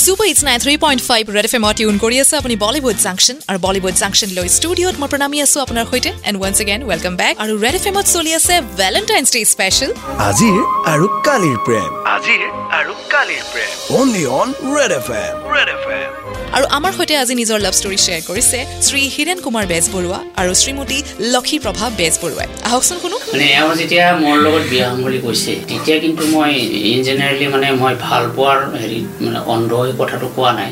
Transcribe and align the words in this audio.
Super 0.00 0.26
it's 0.28 0.42
nine 0.48 0.58
three 0.64 0.74
point 0.84 1.02
five 1.08 1.22
Red 1.36 1.46
F 1.48 1.54
এমত 1.58 1.74
tune 1.78 1.96
কৰি 2.04 2.16
আছে 2.22 2.34
আপুনি 2.40 2.54
বলিউড 2.64 2.98
জাংচন 3.06 3.36
আৰু 3.50 3.58
বলিউড 3.66 3.96
জাংচন 4.02 4.30
লৈ 4.38 4.48
ষ্টুডিঅ'ত 4.56 4.96
মই 5.00 5.08
প্ৰণামী 5.12 5.38
আছো 5.44 5.58
আপোনাৰ 5.64 5.84
সৈতে 5.90 6.10
and 6.28 6.36
once 6.40 6.56
again 6.64 6.80
welcome 6.90 7.14
back 7.20 7.34
আৰু 7.42 7.52
ৰেড 7.64 7.74
এফ 7.78 7.84
এমত 7.90 8.06
চলি 8.16 8.30
আছে 8.38 8.54
ভেলেণ্টাইন্স 8.80 9.28
ডে 9.34 9.40
স্পেচিয়েল 9.54 9.90
আজিৰ 10.28 10.58
আৰু 10.92 11.06
কালিৰ 11.28 11.56
প্ৰেম 11.66 11.90
আজিৰ 12.16 12.42
আৰু 12.78 12.92
কালিৰ 13.12 13.42
প্ৰেম 13.52 13.70
only 14.00 14.24
on 14.40 14.48
red 14.76 14.92
F 15.00 15.06
M 15.22 15.34
red 15.54 15.68
F 15.76 15.84
M 15.96 16.39
আৰু 16.56 16.66
আমাৰ 16.76 16.92
সৈতে 16.98 17.14
আজি 17.22 17.34
নিজৰ 17.40 17.58
লাভ 17.64 17.74
ষ্টৰী 17.80 17.98
শ্বেয়াৰ 18.04 18.22
কৰিছে 18.28 18.58
শ্ৰী 18.86 19.02
হীৰেণ 19.14 19.38
কুমাৰ 19.44 19.64
বেজবৰুৱা 19.72 20.18
আৰু 20.40 20.52
শ্ৰীমতী 20.62 20.98
লক্ষীপ্ৰভা 21.34 21.86
বেজবৰুৱাই। 22.00 22.48
আহকচোন 22.68 22.96
শুনো। 23.02 23.16
মানে 23.32 23.46
এওঁ 23.58 23.74
যেতিয়া 23.80 24.04
মোৰ 24.22 24.36
লগত 24.46 24.64
বিয়া 24.72 24.86
হ'ম 24.90 24.98
বুলি 25.04 25.18
কৈছে 25.26 25.52
তেতিয়া 25.68 25.96
কিন্তু 26.04 26.22
মই 26.34 26.50
ইন 26.90 26.98
জেনেৰেলি 27.08 27.46
মানে 27.54 27.66
মই 27.82 27.94
ভাল 28.06 28.22
পোৱাৰ 28.36 28.58
হেৰিত 28.82 29.06
মানে 29.24 29.38
অন্ধ 29.54 29.70
হৈ 29.82 29.90
কথাটো 30.00 30.26
কোৱা 30.36 30.50
নাই। 30.60 30.70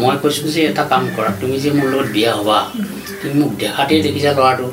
মই 0.00 0.14
কৈছোঁ 0.22 0.48
যে 0.54 0.60
এটা 0.70 0.84
কাম 0.92 1.02
কৰা 1.16 1.30
তুমি 1.40 1.56
যে 1.64 1.70
মোৰ 1.78 1.86
লগত 1.92 2.08
বিয়া 2.16 2.30
হ'বা 2.38 2.58
তুমি 3.20 3.34
মোক 3.40 3.50
দেখাতেই 3.62 4.00
দেখিছা 4.06 4.30
ল'ৰাটো। 4.38 4.66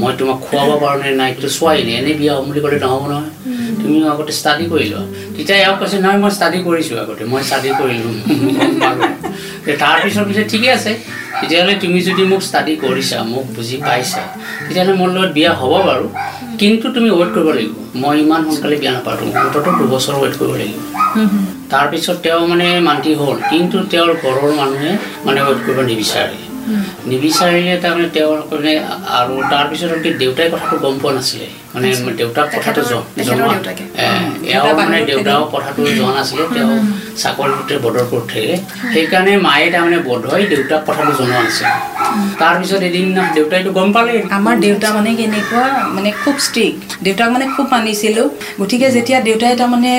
মই 0.00 0.12
তোমাক 0.18 0.38
খুৱাব 0.46 0.70
পাৰোঁ 0.82 0.98
নে 1.02 1.10
নাই 1.20 1.30
কিন্তু 1.34 1.50
চোৱাই 1.58 1.78
নাই 1.86 1.94
এনেই 2.00 2.14
বিয়া 2.20 2.32
হ'ম 2.36 2.44
বুলি 2.48 2.60
ক'লে 2.64 2.78
নহ'ব 2.84 3.04
নহয়। 3.12 3.30
তুমি 3.84 3.96
আগতে 4.12 4.32
ষ্টাডি 4.40 4.64
কৰি 4.72 4.86
লোৱা। 4.92 5.04
তেতিয়া 5.36 5.56
এওঁ 5.66 5.76
কৈছে 5.80 5.96
নহয় 6.04 6.18
মই 6.22 6.30
ষ্টাডি 6.36 6.58
কৰিছোঁ 6.68 6.96
আগতে 7.02 7.22
মই 7.32 7.42
ষ্টাডি 7.48 7.68
কৰিলোঁ। 7.80 8.12
গম 8.58 8.72
পালোঁ। 8.82 9.10
তাৰপিছত 9.82 10.24
পিছে 10.28 10.42
ঠিকে 10.52 10.68
আছে। 10.76 10.92
তেতিয়াহ'লে 11.40 11.74
তুমি 11.82 11.98
যদি 12.08 12.22
মোক 12.30 12.40
ষ্টাডি 12.48 12.72
কৰিছা 12.84 13.16
মোক 13.32 13.44
বুজি 13.56 13.76
পাইছা 13.86 14.22
তেতিয়াহ'লে 14.66 14.94
মোৰ 15.00 15.08
লগত 15.16 15.30
বিয়া 15.36 15.52
হ'ব 15.60 15.72
বাৰু। 15.88 16.06
কিন্তু 16.60 16.86
তুমি 16.94 17.08
ৱেইট 17.18 17.30
কৰিব 17.34 17.48
লাগিব। 17.56 17.72
মই 18.02 18.16
ইমান 18.24 18.40
সোনকালে 18.46 18.76
বিয়া 18.82 18.92
নাপাতোঁ। 18.96 19.28
অন্ততঃ 19.42 19.72
দুবছৰ 19.80 20.14
ৱেইট 20.22 20.34
কৰিব 20.40 20.54
লাগিব। 20.60 20.80
তাৰপিছত 21.72 22.16
তেওঁ 22.24 22.42
মানে 22.52 22.66
মান্তি 22.88 23.12
হ'ল। 23.20 23.36
কিন্তু 23.50 23.76
তেওঁৰ 23.92 24.10
ঘৰৰ 24.22 24.52
মানুহে 24.60 24.90
মানে 25.26 25.38
ৱেইট 25.46 25.60
কৰিব 25.66 25.78
নিবিচাৰে। 25.90 26.36
নিবিচাৰিলে 27.10 27.74
তাৰমানে 27.84 28.08
তেওঁৰ 28.16 28.38
মানে 28.52 28.72
আৰু 29.18 29.34
তাৰপিছত 29.52 29.92
কি 30.02 30.10
দেউতাই 30.22 30.48
কথাটো 30.54 30.76
গম 30.84 30.94
পোৱা 31.02 31.12
নাছিলে। 31.16 31.46
মানে 31.74 31.88
দেউতাক 32.20 32.46
কথাটো 32.56 32.80
এওঁ 34.54 34.74
মানে 34.80 34.98
দেউতাও 35.10 35.42
কথাটো 35.54 35.80
জনা 35.98 36.12
নাছিলে। 36.18 36.44
তেওঁ 36.54 36.72
চাকৰি 37.22 37.52
সূত্ৰে 37.56 37.76
বদৰপুৰত 37.84 38.24
থাকে 38.32 38.54
সেইকাৰণে 38.94 39.32
মায়ে 39.46 39.68
তাৰমানে 39.74 39.98
বোধহয় 40.08 40.44
দেউতাক 40.52 40.80
কথাটো 40.88 41.12
জনোৱা 41.18 41.40
নাছিলে। 41.44 41.72
তাৰপিছত 42.40 42.80
এদিন 42.90 43.06
দেউতাইতো 43.36 43.70
গম 43.78 43.88
পালে 43.96 44.14
আমাৰ 44.38 44.54
দেউতা 44.66 44.88
মানে 44.96 45.10
কেনেকুৱা 45.20 45.64
মানে 45.96 46.10
খুব 46.22 46.36
ষ্ট্ৰিক্ট 46.46 46.80
দেউতাক 47.04 47.28
মানে 47.34 47.46
খুব 47.54 47.66
মানিছিলোঁ। 47.74 48.26
গতিকে 48.60 48.88
যেতিয়া 48.96 49.18
দেউতাই 49.28 49.54
তাৰমানে 49.60 49.92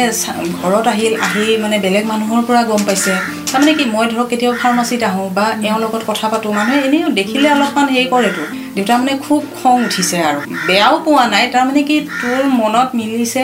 ঘৰত 0.62 0.86
আহিল 0.94 1.14
আহি 1.28 1.46
মানে 1.64 1.76
বেলেগ 1.86 2.04
মানুহৰ 2.12 2.42
পৰা 2.48 2.62
গম 2.70 2.82
পাইছে। 2.88 3.14
তাৰমানে 3.56 3.74
কি 3.80 3.86
মই 3.96 4.06
ধৰক 4.12 4.28
কেতিয়াবা 4.32 4.58
ফাৰ্মাচীত 4.64 5.02
আহোঁ 5.10 5.28
বা 5.38 5.46
এওঁৰ 5.68 5.80
লগত 5.84 6.02
কথা 6.10 6.28
পাতোঁ 6.32 6.52
মানুহে 6.58 6.80
এনেও 6.88 7.08
দেখিলে 7.20 7.48
অলপমান 7.56 7.86
হেৰি 7.96 8.08
কৰেতো 8.14 8.44
দেউতা 8.76 8.94
মানে 9.02 9.14
খুব 9.26 9.42
খং 9.60 9.76
উঠিছে 9.88 10.18
আৰু। 10.30 10.40
বেয়াও 10.68 10.96
পোৱা 11.06 11.26
নাই 11.34 11.44
তাৰমানে 11.54 11.82
কি 11.90 11.98
তোৰ 12.22 12.42
মনত 12.62 12.90
মিলিছে 13.00 13.44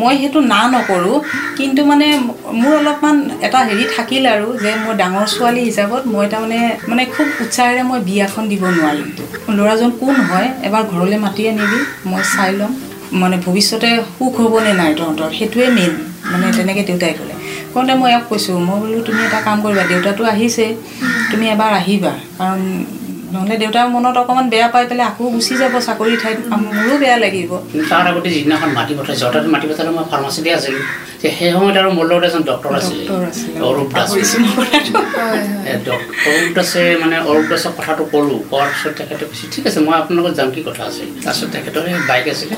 মই 0.00 0.12
সেইটো 0.20 0.40
না 0.52 0.60
নকৰোঁ 0.74 1.16
কিন্তু 1.58 1.80
মানে 1.84 2.06
মোৰ 2.60 2.72
অলপমান 2.80 3.16
এটা 3.46 3.58
হেৰি 3.68 3.84
থাকিল 3.96 4.22
আৰু 4.34 4.46
যে 4.62 4.70
মই 4.82 4.92
ডাঙৰ 5.02 5.26
ছোৱালী 5.34 5.62
হিচাপত 5.68 6.02
মই 6.14 6.26
তাৰমানে 6.32 6.60
মানে 6.88 7.02
খুব 7.14 7.26
উৎসাহেৰে 7.42 7.82
মই 7.90 7.98
বিয়াখন 8.08 8.44
দিব 8.52 8.62
নোৱাৰিম 8.76 9.08
ল'ৰাজন 9.58 9.90
কোন 10.00 10.14
হয় 10.30 10.48
এবাৰ 10.68 10.82
ঘৰলৈ 10.92 11.18
মাতি 11.26 11.42
আনিবি 11.48 11.80
মই 12.10 12.22
চাই 12.34 12.52
ল'ম। 12.58 12.72
মানে 13.20 13.36
ভৱিষ্যতে 13.44 13.88
সুখ 14.14 14.34
হ'বনে 14.42 14.72
নাই 14.80 14.90
তহঁতৰ? 14.98 15.28
সেইটোৱে 15.38 15.68
মেইন 15.78 15.94
মানে 16.32 16.46
তেনেকৈ 16.56 16.82
দেউতাই 16.88 17.12
ক'লে। 17.18 17.34
কওঁতে 17.72 17.92
মই 17.94 18.08
ইয়াক 18.10 18.24
কৈছোঁ 18.28 18.56
মই 18.60 18.76
বোলো 18.82 18.98
তুমি 19.02 19.20
এটা 19.28 19.38
কাম 19.40 19.56
কৰিবা 19.64 19.84
দেউতাটো 19.90 20.22
আহিছে। 20.24 20.66
তুমি 21.30 21.44
এবাৰ 21.54 21.72
আহিবা 21.74 22.12
কাৰণ 22.38 22.60
নহ'লে 23.32 23.54
দেউতাৰ 23.62 23.86
মনত 23.94 24.16
অকণমান 24.22 24.46
বেয়া 24.52 24.68
পাই 24.74 24.84
পেলাই 24.90 25.06
আকৌ 25.10 25.24
গুচি 25.34 25.54
যাব 25.60 25.74
চাকৰি 25.88 26.14
ঠাইত। 26.22 26.38
মোৰো 26.64 26.94
বেয়া 27.02 27.16
লাগিব। 27.24 27.50
তাৰ 27.90 28.04
আগতে 28.10 28.28
যিদিনাখন 28.34 28.70
মাটি 28.78 28.92
পঠাইছে 28.98 29.22
হঠাৎ 29.28 29.44
মাটি 29.54 29.66
পঠালে 29.70 29.90
মই 29.96 30.04
ফাৰ্মাচীতে 30.12 30.50
আছিলোঁ। 30.58 30.82
যে 31.22 31.28
সেই 31.38 31.50
সময়ত 31.54 31.76
আৰু 31.82 31.90
মোৰ 31.98 32.06
লগত 32.10 32.24
এজন 32.28 32.42
ডক্টৰ 32.50 32.70
আছিলে 32.78 33.02
ডক্টৰ 33.02 33.22
আছিলে। 33.30 33.58
অৰূপ 33.68 33.88
দাস। 33.96 34.08
অৰূপ 36.30 36.50
দাসে 36.56 36.82
মানে 37.02 37.16
অৰূপ 37.30 37.46
দাসক 37.52 37.72
কথাটো 37.78 38.02
ক'লোঁ 38.12 38.38
কোৱাৰ 38.50 38.68
পিছত 38.72 38.92
তেখেতে 38.98 39.24
কৈছে 39.30 39.44
ঠিক 39.54 39.64
আছে 39.68 39.78
মই 39.86 39.94
আপোনাৰ 40.02 40.16
লগত 40.18 40.32
যাম 40.38 40.48
কি 40.54 40.60
কথা 40.68 40.82
আছে? 40.90 41.02
তাৰপিছত 41.24 41.48
তেখেতৰ 41.54 41.82
সেই 41.88 42.02
বাইক 42.10 42.26
আছিলে। 42.34 42.54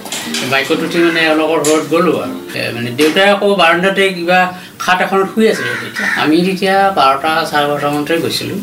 বাইকত 0.53 0.79
উঠি 0.87 0.99
মানে 1.07 1.21
এওঁলোকৰ 1.29 1.59
ঘৰত 1.67 1.85
গ'লোঁ 1.93 2.17
আৰু। 2.25 2.37
মানে 2.77 2.89
দেউতাই 2.99 3.27
আকৌ 3.35 3.49
বাৰাণ্ডাতে 3.63 4.03
কিবা 4.17 4.39
খাট 4.85 4.99
এখনত 5.05 5.27
শুই 5.33 5.47
আছিলে 5.53 5.73
তেতিয়া। 5.83 6.07
আমি 6.23 6.37
তেতিয়া 6.47 6.77
বাৰটা 6.99 7.31
চাৰে 7.51 7.67
বাৰটামানতে 7.71 8.15
গৈছিলোঁ। 8.25 8.59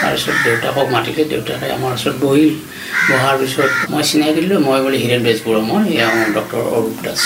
তাৰপিছত 0.00 0.36
দেউতাকক 0.46 0.86
মাতিলে 0.94 1.22
দেউতাকে 1.32 1.66
আমাৰ 1.76 1.90
ওচৰত 1.96 2.16
বহিল। 2.24 2.52
বহাৰ 3.10 3.34
পিছত 3.40 3.70
মই 3.90 4.02
চিনাকি 4.08 4.32
দিলোঁ। 4.38 4.58
মই 4.66 4.78
বোলে 4.84 4.98
হীৰেণ 5.02 5.20
বেজবৰুৱা 5.26 5.62
মই 5.68 5.82
এওঁ 5.98 6.28
ডক্টৰ 6.36 6.60
অৰূপ 6.76 6.96
দাস। 7.04 7.22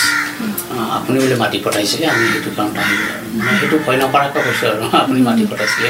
আপুনি 0.97 1.17
বোলে 1.19 1.35
মাতি 1.35 1.57
পঠাইছিলে 1.65 2.05
আমি 2.07 2.25
সেইটো 2.33 2.49
কাৰণত 2.57 2.77
আহিলোঁ 2.79 3.07
মই 3.37 3.53
সেইটো 3.59 3.77
ভয় 3.85 3.97
নকৰাকৈ 4.01 4.41
কৈছোঁ 4.45 4.67
আৰু 4.71 4.83
আপুনি 4.97 5.19
মাতি 5.21 5.43
পঠাইছিলে 5.51 5.87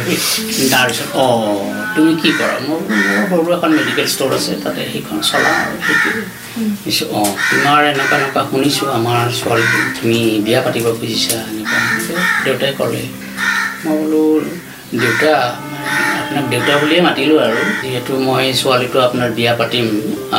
তাৰপিছত 0.72 1.10
অঁ 1.16 1.60
তুমি 1.96 2.12
কি 2.22 2.30
কৰা? 2.40 2.56
মোৰ 2.62 2.80
সৰু 3.30 3.50
এখন 3.54 3.70
মেডিকেল 3.78 4.08
ষ্ট'ৰ 4.14 4.32
আছে 4.34 4.54
তাতে 4.64 4.82
সেইখন 4.92 5.18
চলাওঁ 5.22 5.58
আৰু 5.62 5.76
অঁ 7.14 7.30
তোমাৰ 7.50 7.80
এনেকুৱা 7.86 8.16
এনেকুৱা 8.18 8.42
শুনিছোঁ 8.52 8.88
আমাৰ 8.94 9.24
ছোৱালীটো 9.40 9.80
তুমি 9.98 10.20
বিয়া 10.46 10.60
পাতিব 10.62 10.86
খুজিছা 11.00 11.38
এনেকুৱা। 11.50 11.78
এনেকৈ 11.80 12.16
দেউতাই 12.46 12.72
ক'লে 12.80 13.04
মই 13.84 13.96
বোলো 14.00 14.24
দেউতা 14.94 15.34
মানে 15.64 15.67
আপোনাক 16.28 16.46
দেউতা 16.52 16.74
বুলিয়ে 16.82 17.02
মাতিলোঁ 17.02 17.38
আৰু। 17.48 17.60
যিহেতু 17.82 18.12
মই 18.28 18.46
ছোৱালীটো 18.62 18.98
আপোনাৰ 19.08 19.30
বিয়া 19.38 19.54
পাতিম 19.60 19.86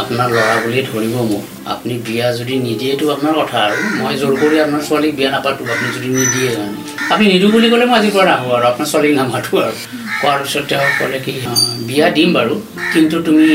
আপোনাৰ 0.01 0.29
ল'ৰা 0.35 0.55
বুলিয়ে 0.65 0.85
ধৰিব 0.91 1.15
মোক। 1.31 1.43
আপুনি 1.73 1.95
বিয়া 2.07 2.27
যদি 2.39 2.55
নিদিয়েতো 2.67 3.05
আপোনাৰ 3.15 3.35
কথা 3.41 3.59
আৰু। 3.67 3.79
মই 3.99 4.13
জোৰ 4.21 4.33
কৰি 4.43 4.57
আপোনাৰ 4.65 4.83
ছোৱালীক 4.89 5.13
বিয়া 5.19 5.31
নাপাতোঁ 5.31 5.65
আপুনি 5.75 5.89
যদি 5.97 6.09
নিদিয়ে 6.19 6.51
মানে 6.57 6.77
আপুনি 7.05 7.25
নিদিওঁ 7.33 7.51
বুলি 7.53 7.69
ক'লে 7.73 7.85
মই 7.91 7.97
আজিৰ 8.01 8.13
পৰা 8.17 8.25
নাহোঁ 8.31 8.51
আৰু 8.57 8.65
আপোনাৰ 8.71 8.89
ছোৱালীক 8.93 9.15
নামাতোঁ 9.21 9.57
আৰু। 9.65 9.75
কোৱাৰ 10.21 10.39
পিছত 10.43 10.65
তেওঁ 10.71 10.87
ক'লে 10.99 11.19
কি 11.25 11.33
"অঁ, 11.51 11.59
বিয়া 11.89 12.07
দিম 12.17 12.29
বাৰু 12.37 12.55
কিন্তু 12.93 13.17
তুমি 13.23 13.47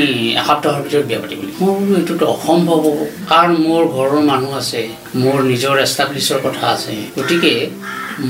এসপ্তাহৰ 0.41 0.81
ভিতৰত 0.85 1.05
বিয়া 1.09 1.19
পাতিব 1.23 1.39
লাগিব 1.39 1.61
মই 1.61 1.71
বোলো 1.79 1.95
এইটোতো 1.99 2.25
অসম্ভৱ 2.35 2.77
হ'ব। 2.85 2.97
কাৰণ 3.29 3.51
মোৰ 3.65 3.83
ঘৰৰ 3.95 4.13
মানুহ 4.31 4.51
আছে 4.61 4.81
মোৰ 5.21 5.37
নিজৰ 5.51 5.75
এষ্টাব্লিছৰ 5.85 6.39
কথা 6.47 6.63
আছে। 6.75 6.93
গতিকে 7.17 7.53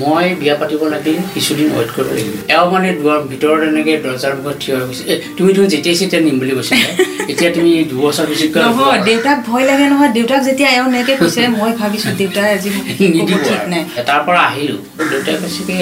মই 0.01 0.25
বিয়া 0.41 0.55
পাতিব 0.55 0.81
লাগিল 0.93 1.17
কিছুদিন 1.33 1.67
ৱেইট 1.75 1.89
কৰিব 1.95 2.09
লাগিব। 2.09 2.33
এওঁ 2.55 2.67
মানে 2.71 2.87
দুৱাৰ 2.99 3.19
ভিতৰত 3.31 3.61
এনেকৈ 3.69 3.95
দৰ্জাৰ 4.05 4.33
মুখত 4.37 4.55
থিয় 4.61 4.75
হৈ 4.77 4.83
গৈছে। 4.87 5.03
"এ, 5.03 5.15
তুমি 5.37 5.49
তুমি 5.53 5.67
যেতিয়াই 5.67 5.97
যেতিয়া 6.01 6.21
নিম 6.21 6.35
বুলি 6.39 6.53
কৈছিলা 6.53 6.87
এতিয়া 7.31 7.49
তুমি 7.51 7.71
দুবছৰ 7.91 8.25
পিছত 8.29 8.53
নহয় 8.55 8.65
নোপোৱা?" 8.65 9.05
দেউতাক 9.05 9.37
ভয় 9.49 9.65
লাগে 9.65 9.85
নহয়। 9.91 10.11
দেউতাক 10.17 10.41
যেতিয়া 10.43 10.69
এওঁ 10.69 10.87
এনেকৈ 10.91 11.15
কৈছে 11.15 11.41
মই 11.59 11.71
ভাবিছোঁ 11.79 12.11
দেউতাই 12.17 12.47
আজি 12.55 12.69
নিদিব। 13.13 13.39
ঠিক 13.43 13.63
নাই। 13.67 13.83
তাৰ 14.09 14.21
পৰা 14.27 14.41
আহিলোঁ। 14.49 14.79
দেউতাই 15.11 15.35
কৈছে 15.41 15.61
কি 15.67 15.75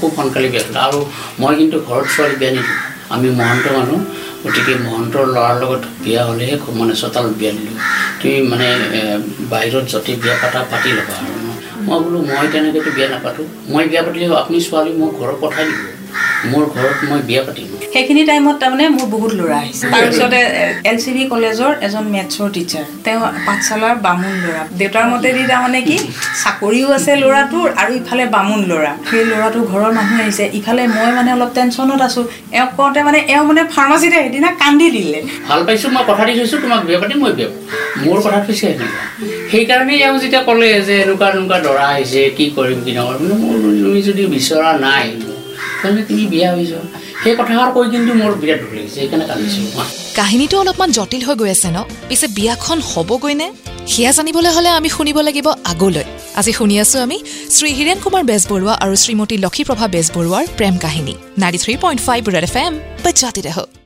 খুব 0.00 0.10
সোনকালে 0.16 0.48
বিয়া 0.48 0.64
দিলোঁ 0.66 0.80
আৰু 0.86 0.98
মই 1.40 1.52
কিন্তু 1.56 1.76
ঘৰত 1.88 2.06
ছোৱালী 2.14 2.36
বিয়া 2.40 2.50
নিদিওঁ। 2.50 2.78
আমি 3.10 3.28
মহন্ত 3.30 3.66
মানুহ। 3.72 3.98
গতিকে 4.44 4.72
মহন্তৰ 4.86 5.24
ল'ৰাৰ 5.26 5.54
লগত 5.62 5.82
বিয়া 6.04 6.22
হ'লেহে 6.24 6.54
মানে 6.80 6.94
চোতালত 6.94 7.32
বিয়া 7.40 7.52
দিলোঁ 7.52 7.76
তুমি 8.20 8.36
মানে 8.42 8.68
বাহিৰত 9.50 9.84
য'তে 9.92 10.12
বিয়া 10.22 10.36
পাতা 10.42 10.60
পাতি 10.70 10.90
ল'বা 10.92 11.14
আৰু। 11.20 11.47
মই 11.88 11.98
বোলো 12.04 12.18
মই 12.22 12.46
তেনেকৈতো 12.52 12.90
বিয়া 12.90 13.08
নাপাতোঁ? 13.08 13.46
মই 13.68 13.84
বিয়া 13.88 14.02
পাতিলে 14.02 14.26
আপুনি 14.34 14.58
ছোৱালী 14.60 14.92
মোক 14.92 15.12
ঘৰত 15.20 15.36
পঠাই 15.40 15.64
দিব। 15.68 15.82
মোৰ 16.44 16.64
ঘৰত 16.74 16.98
মই 17.08 17.20
বিয়া 17.28 17.42
পাতিম। 17.42 17.77
সেইখিনি 17.98 18.22
টাইমত 18.30 18.56
তাৰমানে 18.62 18.84
মোৰ 18.96 19.06
বহুত 19.14 19.32
ল'ৰা 19.38 19.56
আহিছে। 19.62 19.84
তাৰপিছতে 19.94 20.40
এল 20.90 20.96
চি 21.02 21.10
বি 21.16 21.22
কলেজৰ 21.32 21.72
এজন 21.86 22.04
মেথছৰ 22.14 22.48
টিচাৰ 22.56 22.84
তেওঁ 23.04 23.20
পাঠশালাৰ 23.46 23.94
বামুণ 24.04 24.34
ল'ৰা। 24.44 24.62
দেউতাৰ 24.80 25.06
মতেদি 25.12 25.42
তাৰমানে 25.52 25.80
কি 25.88 25.96
চাকৰিও 26.42 26.88
আছে 26.98 27.12
ল'ৰাটোৰ 27.22 27.66
আৰু 27.80 27.90
ইফালে 28.00 28.24
বামুণ 28.34 28.60
ল'ৰা। 28.70 28.92
সেই 29.10 29.22
ল'ৰাটোৰ 29.30 29.64
ঘৰৰ 29.72 29.90
মানুহ 29.98 30.16
আহিছে। 30.24 30.44
ইফালে 30.58 30.82
মই 30.96 31.10
মানে 31.18 31.30
অলপ 31.36 31.50
টেনশ্যনত 31.56 32.00
আছোঁ। 32.08 32.24
এওঁক 32.58 32.70
কওঁতে 32.78 33.00
মানে 33.08 33.18
এওঁ 33.32 33.44
মানে 33.50 33.62
ফাৰ্মাচীতে 33.74 34.18
সেইদিনা 34.24 34.50
কান্দি 34.62 34.88
দিলে। 34.96 35.18
ভাল 35.48 35.60
পাইছোঁ 35.66 35.90
মই 35.94 36.04
কথা 36.10 36.22
দি 36.28 36.32
থৈছোঁ 36.38 36.58
তোমাক 36.64 36.80
বিয়া 36.88 36.98
পাতিম 37.02 37.18
মই 37.24 37.32
বিয়া 37.38 37.50
মোৰ 38.04 38.18
কথা 38.24 38.38
থৈছে 38.46 38.68
সেইকাৰণে 39.50 39.94
এওঁ 40.06 40.16
যেতিয়া 40.22 40.42
ক'লে 40.48 40.68
যে 40.88 40.94
এনেকুৱা 41.04 41.26
এনেকুৱা 41.32 41.58
দৰা 41.66 41.84
আহিছে 41.94 42.22
কি 42.36 42.44
কৰিম 42.56 42.78
কি 42.84 42.92
নকৰিম 42.98 43.30
মোৰ 43.42 43.56
তুমি 43.82 44.00
যদি 44.08 44.22
বিচৰা 44.34 44.70
নাই 44.86 45.06
কাহিনীটো 50.18 50.56
অলপমান 50.62 50.90
জটিল 50.90 51.22
হৈ 51.26 51.34
গৈ 51.40 51.50
আছে 51.56 51.68
ন? 51.76 51.78
পিছে 52.08 52.26
বিয়াখন 52.36 52.78
হ'বগৈ 52.90 53.34
নে? 53.40 53.48
সেয়া 53.92 54.12
জানিবলৈ 54.12 54.50
হ'লে 54.56 54.70
আমি 54.78 54.88
শুনিব 54.96 55.16
লাগিব 55.28 55.48
আগলৈ। 55.72 56.04
আজি 56.40 56.52
শুনি 56.58 56.74
আছো 56.82 56.96
আমি 57.06 57.16
শ্ৰী 57.56 57.70
হীৰেণ 57.78 57.98
কুমাৰ 58.04 58.22
বেজবৰুৱা 58.30 58.74
আৰু 58.84 58.94
শ্ৰীমতী 59.04 59.36
লক্ষীপ্ৰভা 59.44 59.86
বেজবৰুৱাৰ 59.94 60.44
প্ৰেম 60.58 60.74
কাহিনী 60.84 61.14
ninety 61.42 61.58
three 61.64 61.74
point 61.82 62.00
five 62.06 62.22
red 62.34 62.44
F 62.48 62.56
M 62.64 62.72
বজাতে 63.04 63.78